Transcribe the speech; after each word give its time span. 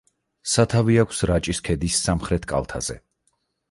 სათავე 0.53 0.95
აქვს 1.03 1.21
რაჭის 1.33 1.63
ქედის 1.69 2.01
სამხრეთ 2.09 2.53
კალთაზე. 2.55 3.03